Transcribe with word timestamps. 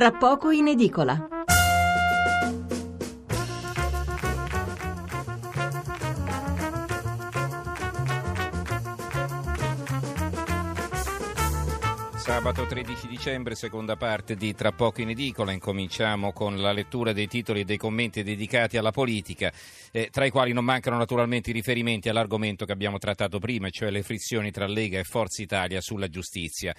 Tra 0.00 0.12
poco 0.12 0.50
in 0.50 0.66
edicola. 0.66 1.28
Sabato 12.16 12.64
13 12.64 13.08
dicembre, 13.08 13.54
seconda 13.54 13.96
parte 13.96 14.36
di 14.36 14.54
Tra 14.54 14.72
poco 14.72 15.02
in 15.02 15.10
edicola. 15.10 15.52
Incominciamo 15.52 16.32
con 16.32 16.56
la 16.56 16.72
lettura 16.72 17.12
dei 17.12 17.26
titoli 17.26 17.60
e 17.60 17.64
dei 17.64 17.76
commenti 17.76 18.22
dedicati 18.22 18.78
alla 18.78 18.92
politica, 18.92 19.52
eh, 19.92 20.08
tra 20.10 20.24
i 20.24 20.30
quali 20.30 20.54
non 20.54 20.64
mancano 20.64 20.96
naturalmente 20.96 21.50
i 21.50 21.52
riferimenti 21.52 22.08
all'argomento 22.08 22.64
che 22.64 22.72
abbiamo 22.72 22.96
trattato 22.96 23.38
prima, 23.38 23.68
cioè 23.68 23.90
le 23.90 24.02
frizioni 24.02 24.50
tra 24.50 24.66
Lega 24.66 24.98
e 24.98 25.04
Forza 25.04 25.42
Italia 25.42 25.82
sulla 25.82 26.08
giustizia. 26.08 26.74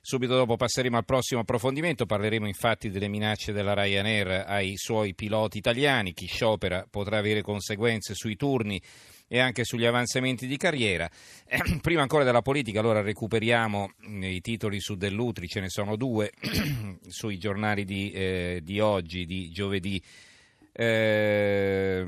Subito 0.00 0.34
dopo 0.34 0.56
passeremo 0.56 0.96
al 0.96 1.04
prossimo 1.04 1.40
approfondimento, 1.40 2.06
parleremo 2.06 2.46
infatti 2.46 2.90
delle 2.90 3.08
minacce 3.08 3.52
della 3.52 3.74
Ryanair 3.74 4.44
ai 4.46 4.76
suoi 4.76 5.14
piloti 5.14 5.58
italiani, 5.58 6.12
chi 6.12 6.26
sciopera 6.26 6.86
potrà 6.88 7.18
avere 7.18 7.42
conseguenze 7.42 8.14
sui 8.14 8.36
turni 8.36 8.80
e 9.28 9.38
anche 9.38 9.64
sugli 9.64 9.86
avanzamenti 9.86 10.46
di 10.46 10.56
carriera. 10.56 11.10
Eh, 11.46 11.58
prima 11.80 12.02
ancora 12.02 12.24
della 12.24 12.42
politica, 12.42 12.80
allora 12.80 13.00
recuperiamo 13.00 13.92
mm, 14.06 14.22
i 14.24 14.40
titoli 14.40 14.80
su 14.80 14.94
Dell'Utri, 14.96 15.48
ce 15.48 15.60
ne 15.60 15.68
sono 15.70 15.96
due 15.96 16.30
sui 17.08 17.38
giornali 17.38 17.84
di, 17.84 18.10
eh, 18.10 18.60
di 18.62 18.80
oggi, 18.80 19.24
di 19.24 19.50
giovedì. 19.50 20.02
Eh, 20.70 22.04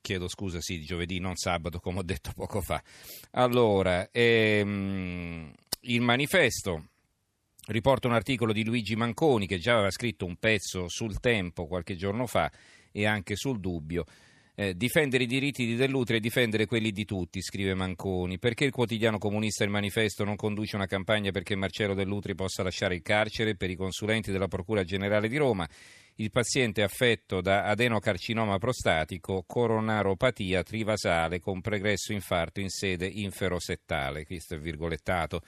chiedo 0.00 0.28
scusa, 0.28 0.60
sì, 0.60 0.78
di 0.78 0.84
giovedì, 0.84 1.18
non 1.18 1.36
sabato, 1.36 1.80
come 1.80 1.98
ho 1.98 2.02
detto 2.02 2.32
poco 2.34 2.60
fa. 2.60 2.82
Allora, 3.32 4.08
ehm, 4.10 5.52
il 5.88 6.00
manifesto. 6.02 6.88
Riporta 7.66 8.08
un 8.08 8.14
articolo 8.14 8.52
di 8.52 8.64
Luigi 8.64 8.96
Manconi 8.96 9.46
che 9.46 9.58
già 9.58 9.74
aveva 9.74 9.90
scritto 9.90 10.24
un 10.24 10.36
pezzo 10.36 10.88
sul 10.88 11.20
tempo 11.20 11.66
qualche 11.66 11.96
giorno 11.96 12.26
fa 12.26 12.50
e 12.92 13.06
anche 13.06 13.36
sul 13.36 13.60
dubbio. 13.60 14.04
Eh, 14.54 14.74
difendere 14.74 15.24
i 15.24 15.26
diritti 15.26 15.64
di 15.64 15.76
Dell'Utri 15.76 16.16
e 16.16 16.20
difendere 16.20 16.66
quelli 16.66 16.90
di 16.90 17.04
tutti, 17.04 17.40
scrive 17.40 17.74
Manconi. 17.74 18.38
Perché 18.38 18.64
il 18.64 18.72
quotidiano 18.72 19.18
comunista 19.18 19.64
Il 19.64 19.70
Manifesto 19.70 20.24
non 20.24 20.36
conduce 20.36 20.76
una 20.76 20.86
campagna 20.86 21.30
perché 21.30 21.54
Marcello 21.54 21.94
Dell'Utri 21.94 22.34
possa 22.34 22.62
lasciare 22.62 22.96
il 22.96 23.02
carcere 23.02 23.54
per 23.54 23.70
i 23.70 23.76
consulenti 23.76 24.32
della 24.32 24.48
Procura 24.48 24.82
Generale 24.84 25.28
di 25.28 25.36
Roma? 25.36 25.68
Il 26.20 26.32
paziente 26.32 26.82
affetto 26.82 27.40
da 27.40 27.62
adenocarcinoma 27.66 28.58
prostatico, 28.58 29.44
coronaropatia 29.46 30.64
trivasale 30.64 31.38
con 31.38 31.60
pregresso 31.60 32.12
infarto 32.12 32.58
in 32.58 32.70
sede 32.70 33.06
inferosettale. 33.06 34.26
Questo 34.26 34.56
è 34.56 34.58
virgolettato. 34.58 35.42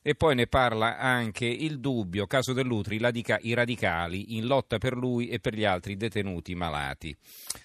E 0.00 0.14
poi 0.14 0.34
ne 0.34 0.46
parla 0.46 0.96
anche 0.96 1.44
il 1.44 1.78
dubbio, 1.78 2.26
caso 2.26 2.54
dell'Utri, 2.54 2.96
i 2.96 3.52
radicali 3.52 4.36
in 4.36 4.46
lotta 4.46 4.78
per 4.78 4.96
lui 4.96 5.28
e 5.28 5.40
per 5.40 5.54
gli 5.54 5.64
altri 5.64 5.94
detenuti 5.98 6.54
malati. 6.54 7.14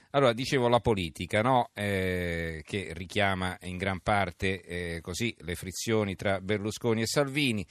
Allora, 0.10 0.34
dicevo 0.34 0.68
la 0.68 0.82
politica, 0.82 1.42
no? 1.42 1.70
eh, 1.74 2.62
che 2.66 2.90
richiama 2.92 3.58
in 3.62 3.78
gran 3.78 4.02
parte 4.02 4.62
eh, 4.64 5.00
così, 5.00 5.34
le 5.40 5.56
frizioni 5.56 6.18
tra 6.18 6.42
Berlusconi 6.42 7.04
e 7.04 7.08
Salvini. 7.08 7.66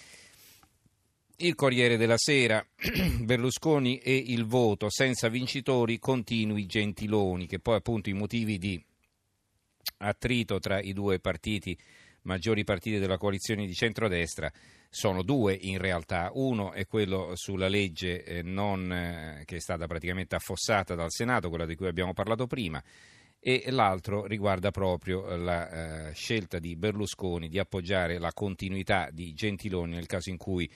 Il 1.42 1.56
Corriere 1.56 1.96
della 1.96 2.18
Sera, 2.18 2.64
Berlusconi 3.18 3.98
e 3.98 4.14
il 4.14 4.44
voto 4.46 4.88
senza 4.88 5.26
vincitori, 5.26 5.98
continui 5.98 6.66
Gentiloni, 6.66 7.48
che 7.48 7.58
poi 7.58 7.74
appunto 7.74 8.08
i 8.08 8.12
motivi 8.12 8.58
di 8.58 8.80
attrito 9.98 10.60
tra 10.60 10.80
i 10.80 10.92
due 10.92 11.18
partiti 11.18 11.76
maggiori 12.22 12.62
partiti 12.62 13.00
della 13.00 13.18
coalizione 13.18 13.66
di 13.66 13.74
centrodestra 13.74 14.52
sono 14.88 15.24
due 15.24 15.54
in 15.54 15.78
realtà. 15.78 16.30
Uno 16.32 16.70
è 16.70 16.86
quello 16.86 17.32
sulla 17.34 17.66
legge 17.66 18.22
eh, 18.22 18.42
non, 18.42 18.92
eh, 18.92 19.42
che 19.44 19.56
è 19.56 19.60
stata 19.60 19.88
praticamente 19.88 20.36
affossata 20.36 20.94
dal 20.94 21.10
Senato, 21.10 21.48
quella 21.48 21.66
di 21.66 21.74
cui 21.74 21.88
abbiamo 21.88 22.12
parlato 22.12 22.46
prima, 22.46 22.80
e 23.40 23.64
l'altro 23.70 24.27
riguarda 24.27 24.70
proprio 24.70 25.34
la 25.34 26.08
eh, 26.08 26.14
scelta 26.14 26.61
di 26.61 26.77
Berlusconi 26.77 27.48
di 27.48 27.58
appoggiare 27.58 28.20
la 28.20 28.33
continuità 28.33 29.08
di 29.11 29.34
Gentiloni 29.34 29.94
nel 29.96 30.06
caso 30.06 30.30
in 30.30 30.36
cui 30.36 30.70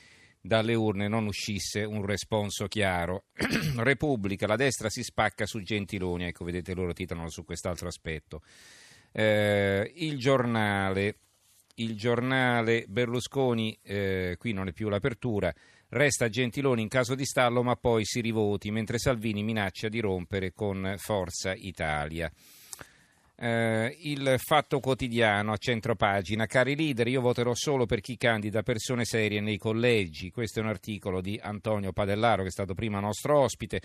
dalle 0.47 0.75
urne 0.75 1.09
non 1.09 1.27
uscisse 1.27 1.83
un 1.83 2.05
responso 2.05 2.67
chiaro. 2.67 3.25
Repubblica, 3.77 4.47
la 4.47 4.57
destra 4.57 4.89
si 4.89 5.03
spacca 5.03 5.45
su 5.45 5.61
Gentiloni, 5.61 6.25
ecco 6.25 6.45
vedete 6.45 6.75
loro 6.75 6.93
titolano 6.93 7.29
su 7.29 7.45
quest'altro 7.45 7.89
aspetto. 7.89 8.43
Eh, 9.13 9.93
il 9.97 10.19
giornale 10.19 11.19
il 11.79 11.95
giornale 11.95 12.87
Berlusconi, 12.89 13.79
eh, 13.83 14.37
qui 14.39 14.53
non 14.53 14.69
è 14.69 14.73
più 14.73 14.89
l'apertura, 14.89 15.53
resta 15.89 16.29
Gentiloni 16.29 16.81
in 16.81 16.89
caso 16.89 17.15
di 17.15 17.27
stallo 17.27 17.63
ma 17.63 17.77
poi 17.77 18.05
si 18.05 18.21
rivoti, 18.21 18.71
mentre 18.71 18.99
Salvini 18.99 19.43
minaccia 19.43 19.89
di 19.89 20.01
rompere 20.01 20.53
con 20.53 20.95
Forza 20.97 21.53
Italia. 21.55 22.33
Eh, 23.39 23.95
il 24.01 24.37
fatto 24.39 24.81
quotidiano 24.81 25.53
a 25.53 25.59
centro 25.59 25.95
pagina, 25.95 26.47
cari 26.47 26.75
leader, 26.75 27.07
io 27.07 27.21
voterò 27.21 27.53
solo 27.55 27.85
per 27.85 28.01
chi 28.01 28.17
candida 28.17 28.63
persone 28.63 29.05
serie 29.05 29.41
nei 29.41 29.59
collegi. 29.59 30.31
Questo 30.31 30.61
è 30.61 30.63
un 30.63 30.69
articolo 30.69 31.21
di 31.21 31.39
Antonio 31.43 31.93
Padellaro 31.93 32.43
che 32.43 32.49
è 32.49 32.53
stato 32.53 32.73
prima 32.73 32.99
nostro 32.99 33.39
ospite. 33.41 33.81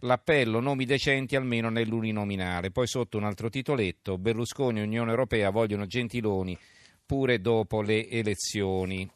L'appello 0.00 0.60
nomi 0.60 0.84
decenti 0.84 1.36
almeno 1.36 1.70
nell'uninominale. 1.70 2.70
Poi 2.70 2.86
sotto 2.86 3.16
un 3.16 3.24
altro 3.24 3.48
titoletto, 3.48 4.18
Berlusconi 4.18 4.80
e 4.80 4.82
Unione 4.82 5.10
Europea 5.10 5.50
vogliono 5.50 5.86
Gentiloni 5.86 6.58
pure 7.06 7.40
dopo 7.40 7.80
le 7.82 8.08
elezioni. 8.08 9.08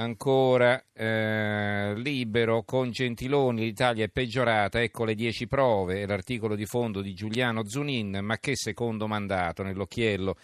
Ancora 0.00 0.82
eh, 0.94 1.92
libero 1.94 2.62
con 2.62 2.90
Gentiloni, 2.90 3.64
l'Italia 3.64 4.06
è 4.06 4.08
peggiorata, 4.08 4.80
ecco 4.80 5.04
le 5.04 5.14
dieci 5.14 5.46
prove, 5.46 6.06
l'articolo 6.06 6.54
di 6.56 6.64
fondo 6.64 7.02
di 7.02 7.12
Giuliano 7.12 7.68
Zunin, 7.68 8.20
ma 8.22 8.38
che 8.38 8.56
secondo 8.56 9.06
mandato 9.06 9.62
nell'occhiello. 9.62 10.36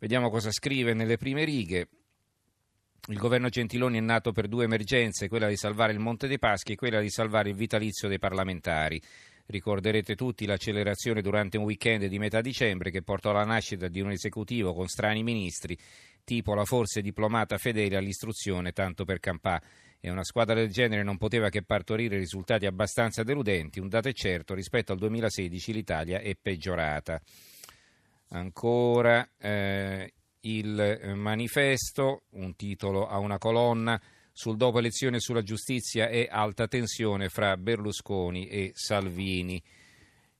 Vediamo 0.00 0.28
cosa 0.28 0.50
scrive 0.50 0.92
nelle 0.92 1.18
prime 1.18 1.44
righe. 1.44 1.88
Il 3.08 3.18
governo 3.18 3.48
Gentiloni 3.48 3.98
è 3.98 4.00
nato 4.00 4.32
per 4.32 4.48
due 4.48 4.64
emergenze, 4.64 5.28
quella 5.28 5.46
di 5.46 5.56
salvare 5.56 5.92
il 5.92 6.00
Monte 6.00 6.26
dei 6.26 6.40
Paschi 6.40 6.72
e 6.72 6.76
quella 6.76 6.98
di 6.98 7.08
salvare 7.08 7.50
il 7.50 7.54
vitalizio 7.54 8.08
dei 8.08 8.18
parlamentari. 8.18 9.00
Ricorderete 9.46 10.16
tutti 10.16 10.44
l'accelerazione 10.44 11.22
durante 11.22 11.56
un 11.56 11.62
weekend 11.62 12.06
di 12.06 12.18
metà 12.18 12.40
dicembre 12.40 12.90
che 12.90 13.02
portò 13.02 13.30
alla 13.30 13.44
nascita 13.44 13.86
di 13.86 14.00
un 14.00 14.10
esecutivo 14.10 14.74
con 14.74 14.88
strani 14.88 15.22
ministri, 15.22 15.78
tipo 16.26 16.54
la 16.54 16.64
forse 16.64 17.00
diplomata 17.00 17.56
fedele 17.56 17.96
all'istruzione 17.96 18.72
tanto 18.72 19.04
per 19.04 19.20
campà. 19.20 19.62
E 20.00 20.10
una 20.10 20.24
squadra 20.24 20.54
del 20.54 20.70
genere 20.70 21.02
non 21.02 21.16
poteva 21.16 21.48
che 21.48 21.62
partorire 21.62 22.18
risultati 22.18 22.66
abbastanza 22.66 23.22
deludenti. 23.22 23.80
Un 23.80 23.88
dato 23.88 24.08
è 24.08 24.12
certo, 24.12 24.52
rispetto 24.52 24.92
al 24.92 24.98
2016 24.98 25.72
l'Italia 25.72 26.18
è 26.18 26.34
peggiorata. 26.34 27.20
Ancora 28.30 29.26
eh, 29.38 30.12
il 30.40 31.12
manifesto, 31.14 32.24
un 32.30 32.54
titolo 32.56 33.06
a 33.06 33.18
una 33.18 33.38
colonna 33.38 34.00
sul 34.32 34.56
dopo 34.56 34.80
elezione 34.80 35.20
sulla 35.20 35.42
giustizia 35.42 36.08
e 36.08 36.28
alta 36.30 36.66
tensione 36.66 37.28
fra 37.28 37.56
Berlusconi 37.56 38.48
e 38.48 38.72
Salvini. 38.74 39.62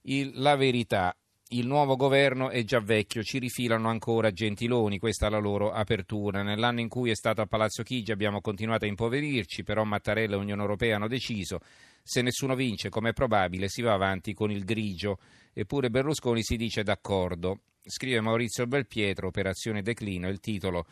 Il, 0.01 0.33
la 0.35 0.55
verità. 0.55 1.15
Il 1.51 1.65
nuovo 1.65 1.95
governo 1.95 2.49
è 2.49 2.65
già 2.65 2.81
vecchio, 2.81 3.23
ci 3.23 3.39
rifilano 3.39 3.87
ancora 3.87 4.31
Gentiloni, 4.31 4.99
questa 4.99 5.27
è 5.27 5.29
la 5.29 5.37
loro 5.37 5.71
apertura. 5.71 6.43
Nell'anno 6.43 6.81
in 6.81 6.89
cui 6.89 7.09
è 7.09 7.15
stato 7.15 7.39
a 7.39 7.45
Palazzo 7.45 7.83
Chigi 7.83 8.11
abbiamo 8.11 8.41
continuato 8.41 8.83
a 8.83 8.89
impoverirci, 8.89 9.63
però 9.63 9.85
Mattarella 9.85 10.35
e 10.35 10.39
Unione 10.39 10.61
Europea 10.61 10.97
hanno 10.97 11.07
deciso, 11.07 11.61
se 12.03 12.21
nessuno 12.21 12.53
vince, 12.53 12.89
come 12.89 13.11
è 13.11 13.13
probabile, 13.13 13.69
si 13.69 13.81
va 13.81 13.93
avanti 13.93 14.33
con 14.33 14.51
il 14.51 14.65
grigio. 14.65 15.19
Eppure 15.53 15.89
Berlusconi 15.89 16.43
si 16.43 16.57
dice 16.57 16.83
d'accordo. 16.83 17.61
Scrive 17.81 18.19
Maurizio 18.19 18.67
Belpietro, 18.67 19.27
Operazione 19.27 19.81
Declino, 19.81 20.27
il 20.27 20.41
titolo 20.41 20.85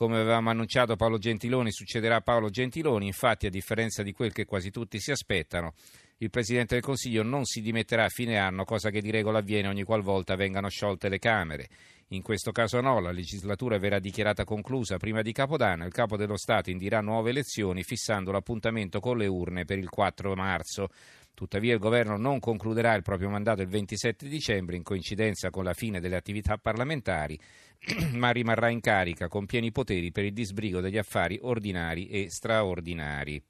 come 0.00 0.16
avevamo 0.16 0.48
annunciato 0.48 0.96
Paolo 0.96 1.18
Gentiloni, 1.18 1.70
succederà 1.70 2.16
a 2.16 2.20
Paolo 2.22 2.48
Gentiloni, 2.48 3.04
infatti 3.04 3.44
a 3.44 3.50
differenza 3.50 4.02
di 4.02 4.12
quel 4.12 4.32
che 4.32 4.46
quasi 4.46 4.70
tutti 4.70 4.98
si 4.98 5.10
aspettano, 5.10 5.74
il 6.22 6.28
Presidente 6.28 6.74
del 6.74 6.82
Consiglio 6.82 7.22
non 7.22 7.46
si 7.46 7.62
dimetterà 7.62 8.04
a 8.04 8.10
fine 8.10 8.36
anno, 8.36 8.64
cosa 8.64 8.90
che 8.90 9.00
di 9.00 9.10
regola 9.10 9.38
avviene 9.38 9.68
ogni 9.68 9.84
qualvolta 9.84 10.36
vengano 10.36 10.68
sciolte 10.68 11.08
le 11.08 11.18
Camere. 11.18 11.68
In 12.08 12.20
questo 12.20 12.52
caso 12.52 12.78
no, 12.82 13.00
la 13.00 13.10
legislatura 13.10 13.78
verrà 13.78 13.98
dichiarata 13.98 14.44
conclusa 14.44 14.98
prima 14.98 15.22
di 15.22 15.32
Capodanno, 15.32 15.86
il 15.86 15.92
Capo 15.92 16.18
dello 16.18 16.36
Stato 16.36 16.68
indirà 16.68 17.00
nuove 17.00 17.30
elezioni 17.30 17.82
fissando 17.82 18.32
l'appuntamento 18.32 19.00
con 19.00 19.16
le 19.16 19.28
urne 19.28 19.64
per 19.64 19.78
il 19.78 19.88
4 19.88 20.34
marzo. 20.34 20.88
Tuttavia 21.32 21.72
il 21.72 21.78
governo 21.78 22.18
non 22.18 22.38
concluderà 22.38 22.92
il 22.94 23.02
proprio 23.02 23.30
mandato 23.30 23.62
il 23.62 23.68
27 23.68 24.28
dicembre 24.28 24.76
in 24.76 24.82
coincidenza 24.82 25.48
con 25.48 25.64
la 25.64 25.72
fine 25.72 26.00
delle 26.00 26.16
attività 26.16 26.58
parlamentari, 26.58 27.38
ma 28.12 28.30
rimarrà 28.30 28.68
in 28.68 28.80
carica 28.80 29.28
con 29.28 29.46
pieni 29.46 29.72
poteri 29.72 30.12
per 30.12 30.24
il 30.24 30.34
disbrigo 30.34 30.80
degli 30.80 30.98
affari 30.98 31.38
ordinari 31.40 32.08
e 32.08 32.28
straordinari. 32.28 33.42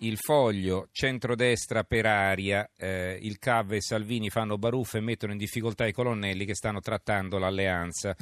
Il 0.00 0.16
foglio 0.16 0.88
centrodestra 0.92 1.82
per 1.82 2.06
aria, 2.06 2.70
eh, 2.76 3.18
il 3.20 3.38
CAV 3.38 3.72
e 3.72 3.80
Salvini 3.80 4.30
fanno 4.30 4.56
baruffe 4.56 4.98
e 4.98 5.00
mettono 5.00 5.32
in 5.32 5.38
difficoltà 5.38 5.86
i 5.86 5.92
colonnelli 5.92 6.44
che 6.44 6.54
stanno 6.54 6.80
trattando 6.80 7.36
l'alleanza. 7.38 8.14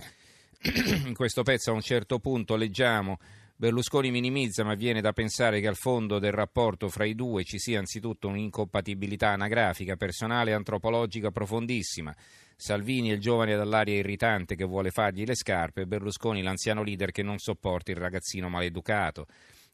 in 1.04 1.14
questo 1.14 1.42
pezzo 1.42 1.70
a 1.70 1.74
un 1.74 1.82
certo 1.82 2.18
punto 2.18 2.56
leggiamo 2.56 3.18
Berlusconi 3.58 4.10
minimizza, 4.10 4.64
ma 4.64 4.74
viene 4.74 5.00
da 5.00 5.12
pensare 5.12 5.60
che 5.60 5.66
al 5.66 5.76
fondo 5.76 6.18
del 6.18 6.32
rapporto 6.32 6.90
fra 6.90 7.06
i 7.06 7.14
due 7.14 7.42
ci 7.42 7.58
sia 7.58 7.78
anzitutto 7.78 8.28
un'incompatibilità 8.28 9.30
anagrafica, 9.30 9.96
personale 9.96 10.50
e 10.50 10.54
antropologica 10.54 11.30
profondissima. 11.30 12.14
Salvini 12.54 13.08
è 13.08 13.12
il 13.14 13.20
giovane 13.20 13.56
dall'aria 13.56 13.96
irritante 13.96 14.56
che 14.56 14.64
vuole 14.64 14.90
fargli 14.90 15.24
le 15.24 15.34
scarpe, 15.34 15.86
Berlusconi 15.86 16.42
l'anziano 16.42 16.82
leader 16.82 17.10
che 17.12 17.22
non 17.22 17.38
sopporta 17.38 17.90
il 17.90 17.96
ragazzino 17.96 18.50
maleducato. 18.50 19.26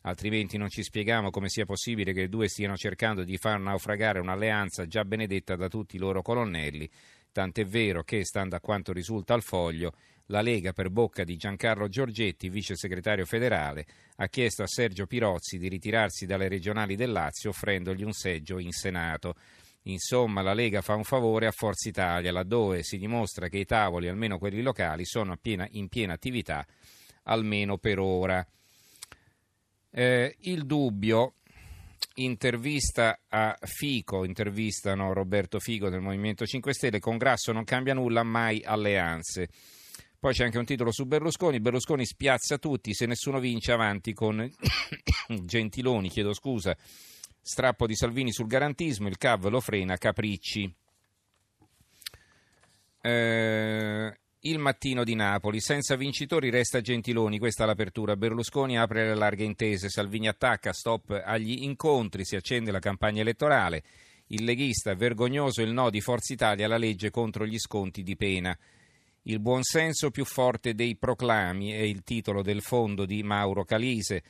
Altrimenti 0.02 0.58
non 0.58 0.68
ci 0.68 0.82
spieghiamo 0.82 1.30
come 1.30 1.48
sia 1.48 1.64
possibile 1.64 2.12
che 2.12 2.22
i 2.22 2.28
due 2.28 2.48
stiano 2.48 2.76
cercando 2.76 3.22
di 3.22 3.36
far 3.36 3.60
naufragare 3.60 4.18
un'alleanza 4.20 4.86
già 4.86 5.04
benedetta 5.04 5.54
da 5.54 5.68
tutti 5.68 5.96
i 5.96 6.00
loro 6.00 6.22
colonnelli, 6.22 6.88
tant'è 7.30 7.64
vero 7.64 8.02
che, 8.02 8.24
stando 8.24 8.56
a 8.56 8.60
quanto 8.60 8.92
risulta 8.92 9.34
al 9.34 9.42
foglio, 9.42 9.94
la 10.26 10.40
Lega, 10.40 10.72
per 10.72 10.90
bocca 10.90 11.24
di 11.24 11.36
Giancarlo 11.36 11.88
Giorgetti, 11.88 12.48
vice 12.48 12.74
segretario 12.74 13.26
federale, 13.26 13.86
ha 14.16 14.28
chiesto 14.28 14.62
a 14.62 14.66
Sergio 14.66 15.06
Pirozzi 15.06 15.58
di 15.58 15.68
ritirarsi 15.68 16.26
dalle 16.26 16.48
regionali 16.48 16.96
del 16.96 17.12
Lazio 17.12 17.50
offrendogli 17.50 18.02
un 18.02 18.12
seggio 18.12 18.58
in 18.58 18.72
Senato. 18.72 19.34
Insomma, 19.82 20.42
la 20.42 20.54
Lega 20.54 20.80
fa 20.80 20.94
un 20.94 21.04
favore 21.04 21.46
a 21.46 21.50
Forza 21.50 21.88
Italia, 21.88 22.32
laddove 22.32 22.82
si 22.82 22.98
dimostra 22.98 23.48
che 23.48 23.58
i 23.58 23.64
tavoli, 23.64 24.08
almeno 24.08 24.38
quelli 24.38 24.62
locali, 24.62 25.04
sono 25.04 25.36
in 25.42 25.88
piena 25.88 26.12
attività, 26.12 26.64
almeno 27.24 27.78
per 27.78 27.98
ora. 27.98 28.46
Eh, 29.94 30.36
il 30.40 30.64
dubbio, 30.64 31.34
intervista 32.14 33.20
a 33.28 33.56
Fico, 33.60 34.24
intervistano 34.24 35.12
Roberto 35.12 35.58
Fico 35.58 35.90
del 35.90 36.00
Movimento 36.00 36.46
5 36.46 36.72
Stelle, 36.72 36.98
con 36.98 37.18
Grasso 37.18 37.52
non 37.52 37.64
cambia 37.64 37.92
nulla, 37.92 38.22
mai 38.22 38.62
alleanze. 38.64 39.48
Poi 40.18 40.32
c'è 40.32 40.44
anche 40.44 40.58
un 40.58 40.64
titolo 40.64 40.92
su 40.92 41.04
Berlusconi, 41.04 41.60
Berlusconi 41.60 42.06
spiazza 42.06 42.56
tutti, 42.56 42.94
se 42.94 43.06
nessuno 43.06 43.38
vince 43.38 43.72
avanti 43.72 44.12
con 44.14 44.48
Gentiloni, 45.28 46.08
chiedo 46.08 46.32
scusa, 46.32 46.76
strappo 47.40 47.86
di 47.86 47.94
Salvini 47.96 48.32
sul 48.32 48.46
garantismo, 48.46 49.08
il 49.08 49.18
CAV 49.18 49.48
lo 49.48 49.60
frena, 49.60 49.96
capricci. 49.96 50.74
Eh, 53.00 54.16
il 54.44 54.58
mattino 54.58 55.04
di 55.04 55.14
Napoli, 55.14 55.60
senza 55.60 55.94
vincitori 55.94 56.50
resta 56.50 56.80
Gentiloni, 56.80 57.38
questa 57.38 57.62
è 57.62 57.66
l'apertura. 57.66 58.16
Berlusconi 58.16 58.76
apre 58.76 59.06
le 59.06 59.14
larghe 59.14 59.44
intese, 59.44 59.88
Salvini 59.88 60.26
attacca, 60.26 60.72
stop 60.72 61.22
agli 61.24 61.62
incontri, 61.62 62.24
si 62.24 62.34
accende 62.34 62.72
la 62.72 62.80
campagna 62.80 63.20
elettorale. 63.20 63.84
Il 64.28 64.42
leghista, 64.42 64.94
vergognoso 64.94 65.62
il 65.62 65.72
no 65.72 65.90
di 65.90 66.00
Forza 66.00 66.32
Italia 66.32 66.66
alla 66.66 66.76
legge 66.76 67.10
contro 67.10 67.46
gli 67.46 67.58
sconti 67.58 68.02
di 68.02 68.16
pena. 68.16 68.56
Il 69.22 69.38
buonsenso 69.38 70.10
più 70.10 70.24
forte 70.24 70.74
dei 70.74 70.96
proclami 70.96 71.70
è 71.70 71.82
il 71.82 72.02
titolo 72.02 72.42
del 72.42 72.62
fondo 72.62 73.04
di 73.04 73.22
Mauro 73.22 73.64
Calise. 73.64 74.24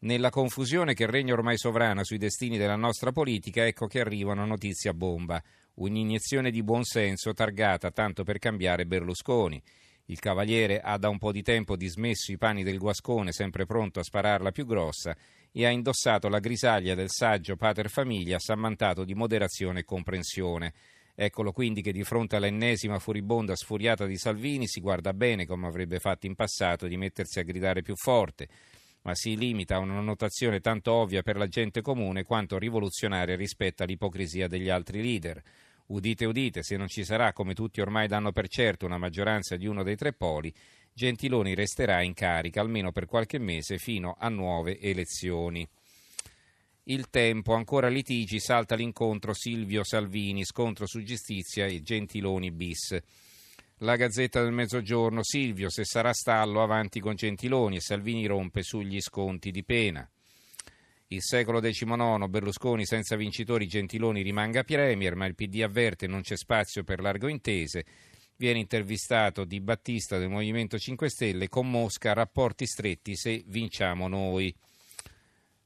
Nella 0.00 0.28
confusione 0.28 0.92
che 0.92 1.06
regna 1.06 1.32
ormai 1.32 1.56
sovrana 1.56 2.04
sui 2.04 2.18
destini 2.18 2.58
della 2.58 2.76
nostra 2.76 3.10
politica, 3.10 3.64
ecco 3.64 3.86
che 3.86 4.00
arriva 4.00 4.32
una 4.32 4.44
notizia 4.44 4.92
bomba, 4.92 5.42
un'iniezione 5.76 6.50
di 6.50 6.62
buonsenso 6.62 7.34
targata 7.34 7.90
tanto 7.90 8.24
per 8.24 8.38
cambiare 8.38 8.86
Berlusconi. 8.86 9.62
Il 10.06 10.20
cavaliere 10.20 10.80
ha 10.80 10.96
da 10.98 11.08
un 11.08 11.18
po' 11.18 11.32
di 11.32 11.42
tempo 11.42 11.76
dismesso 11.76 12.30
i 12.30 12.38
panni 12.38 12.62
del 12.62 12.78
guascone, 12.78 13.32
sempre 13.32 13.66
pronto 13.66 14.00
a 14.00 14.04
spararla 14.04 14.52
più 14.52 14.64
grossa, 14.64 15.16
e 15.50 15.66
ha 15.66 15.70
indossato 15.70 16.28
la 16.28 16.38
grisaglia 16.38 16.94
del 16.94 17.10
saggio 17.10 17.56
pater 17.56 17.90
famiglia, 17.90 18.38
sammantato 18.38 19.04
di 19.04 19.14
moderazione 19.14 19.80
e 19.80 19.84
comprensione. 19.84 20.72
Eccolo 21.14 21.50
quindi 21.50 21.82
che 21.82 21.92
di 21.92 22.04
fronte 22.04 22.36
all'ennesima 22.36 22.98
furibonda 22.98 23.56
sfuriata 23.56 24.06
di 24.06 24.16
Salvini 24.16 24.68
si 24.68 24.80
guarda 24.80 25.12
bene, 25.12 25.46
come 25.46 25.66
avrebbe 25.66 25.98
fatto 25.98 26.26
in 26.26 26.34
passato, 26.34 26.86
di 26.86 26.96
mettersi 26.96 27.38
a 27.38 27.42
gridare 27.42 27.82
più 27.82 27.96
forte, 27.96 28.48
ma 29.02 29.14
si 29.14 29.36
limita 29.36 29.76
a 29.76 29.78
una 29.78 30.00
notazione 30.00 30.60
tanto 30.60 30.92
ovvia 30.92 31.22
per 31.22 31.36
la 31.36 31.46
gente 31.46 31.80
comune 31.80 32.22
quanto 32.22 32.58
rivoluzionaria 32.58 33.34
rispetto 33.34 33.82
all'ipocrisia 33.82 34.46
degli 34.46 34.68
altri 34.68 35.02
leader. 35.02 35.42
Udite, 35.88 36.24
udite, 36.24 36.62
se 36.62 36.76
non 36.76 36.88
ci 36.88 37.04
sarà, 37.04 37.32
come 37.32 37.54
tutti 37.54 37.80
ormai 37.80 38.08
danno 38.08 38.32
per 38.32 38.48
certo, 38.48 38.86
una 38.86 38.98
maggioranza 38.98 39.56
di 39.56 39.66
uno 39.66 39.84
dei 39.84 39.96
tre 39.96 40.12
poli, 40.12 40.52
Gentiloni 40.92 41.54
resterà 41.54 42.02
in 42.02 42.14
carica 42.14 42.60
almeno 42.60 42.90
per 42.90 43.06
qualche 43.06 43.38
mese 43.38 43.78
fino 43.78 44.16
a 44.18 44.28
nuove 44.28 44.80
elezioni. 44.80 45.68
Il 46.84 47.10
tempo, 47.10 47.52
ancora 47.54 47.88
litigi, 47.88 48.40
salta 48.40 48.74
l'incontro 48.74 49.34
Silvio 49.34 49.84
Salvini, 49.84 50.44
scontro 50.44 50.86
su 50.86 51.02
giustizia 51.02 51.66
e 51.66 51.82
Gentiloni 51.82 52.50
bis. 52.50 52.96
La 53.80 53.96
Gazzetta 53.96 54.42
del 54.42 54.52
Mezzogiorno, 54.52 55.22
Silvio, 55.22 55.68
se 55.68 55.84
sarà 55.84 56.12
stallo, 56.12 56.62
avanti 56.62 56.98
con 56.98 57.14
Gentiloni 57.14 57.76
e 57.76 57.80
Salvini 57.80 58.24
rompe 58.26 58.62
sugli 58.62 59.00
sconti 59.00 59.50
di 59.50 59.64
pena. 59.64 60.08
Il 61.08 61.22
secolo 61.22 61.60
XIX, 61.60 62.26
Berlusconi 62.28 62.84
senza 62.84 63.14
vincitori, 63.14 63.68
Gentiloni 63.68 64.22
rimanga 64.22 64.64
Premier, 64.64 65.14
ma 65.14 65.26
il 65.26 65.36
PD 65.36 65.62
avverte 65.62 66.08
non 66.08 66.22
c'è 66.22 66.36
spazio 66.36 66.82
per 66.82 67.00
largo 67.00 67.28
intese. 67.28 67.84
Viene 68.34 68.58
intervistato 68.58 69.44
Di 69.44 69.60
Battista 69.60 70.18
del 70.18 70.28
Movimento 70.28 70.78
5 70.78 71.08
Stelle 71.08 71.48
con 71.48 71.70
Mosca, 71.70 72.12
rapporti 72.12 72.66
stretti 72.66 73.14
se 73.14 73.44
vinciamo 73.46 74.08
noi. 74.08 74.52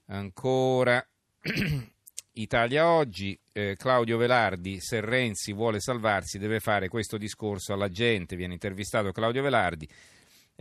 Ancora 0.09 1.03
Italia 2.33 2.87
oggi, 2.91 3.39
eh, 3.53 3.77
Claudio 3.77 4.19
Velardi, 4.19 4.79
se 4.79 5.01
Renzi 5.01 5.55
vuole 5.55 5.81
salvarsi 5.81 6.39
deve 6.39 6.61
fare 6.61 6.89
questo 6.89 7.17
discorso 7.17 7.73
alla 7.73 7.89
gente, 7.89 8.37
viene 8.37 8.53
intervistato 8.53 9.11
Claudio 9.11 9.43
Velardi, 9.43 9.89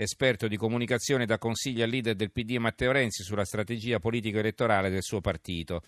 esperto 0.01 0.47
di 0.47 0.55
comunicazione 0.55 1.25
da 1.25 1.37
consigli 1.37 1.81
al 1.81 1.89
leader 1.89 2.15
del 2.15 2.31
PD 2.31 2.55
Matteo 2.55 2.93
Renzi 2.93 3.21
sulla 3.21 3.43
strategia 3.43 3.99
politico-elettorale 3.99 4.89
del 4.89 5.03
suo 5.03 5.19
partito. 5.19 5.81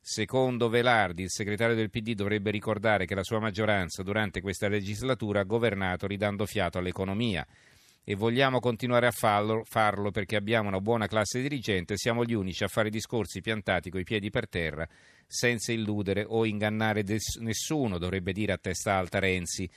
Secondo 0.00 0.68
Velardi, 0.68 1.22
il 1.22 1.30
segretario 1.30 1.74
del 1.74 1.90
PD 1.90 2.14
dovrebbe 2.14 2.52
ricordare 2.52 3.04
che 3.04 3.16
la 3.16 3.24
sua 3.24 3.40
maggioranza 3.40 4.04
durante 4.04 4.40
questa 4.40 4.68
legislatura 4.68 5.40
ha 5.40 5.44
governato 5.44 6.06
ridando 6.06 6.46
fiato 6.46 6.78
all'economia 6.78 7.44
e 8.04 8.14
vogliamo 8.14 8.60
continuare 8.60 9.08
a 9.08 9.10
farlo, 9.10 9.64
farlo, 9.64 10.12
perché 10.12 10.36
abbiamo 10.36 10.68
una 10.68 10.80
buona 10.80 11.08
classe 11.08 11.42
dirigente, 11.42 11.96
siamo 11.96 12.24
gli 12.24 12.34
unici 12.34 12.62
a 12.62 12.68
fare 12.68 12.90
discorsi 12.90 13.40
piantati 13.40 13.90
coi 13.90 14.04
piedi 14.04 14.30
per 14.30 14.48
terra 14.48 14.88
senza 15.26 15.72
illudere 15.72 16.24
o 16.26 16.46
ingannare 16.46 17.02
des- 17.02 17.36
nessuno, 17.40 17.98
dovrebbe 17.98 18.32
dire 18.32 18.52
a 18.52 18.56
testa 18.56 18.94
alta 18.94 19.18
Renzi. 19.18 19.68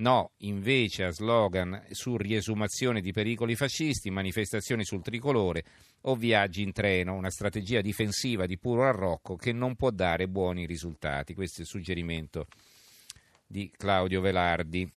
No, 0.00 0.30
invece 0.38 1.04
a 1.04 1.10
slogan 1.10 1.86
su 1.90 2.16
riesumazione 2.16 3.00
di 3.00 3.10
pericoli 3.10 3.56
fascisti, 3.56 4.10
manifestazioni 4.10 4.84
sul 4.84 5.02
tricolore 5.02 5.64
o 6.02 6.14
viaggi 6.14 6.62
in 6.62 6.70
treno, 6.70 7.14
una 7.14 7.30
strategia 7.30 7.80
difensiva 7.80 8.46
di 8.46 8.58
puro 8.58 8.84
arrocco 8.84 9.34
che 9.34 9.52
non 9.52 9.74
può 9.74 9.90
dare 9.90 10.28
buoni 10.28 10.66
risultati. 10.66 11.34
Questo 11.34 11.58
è 11.58 11.60
il 11.62 11.66
suggerimento 11.66 12.46
di 13.44 13.72
Claudio 13.76 14.20
Velardi. 14.20 14.86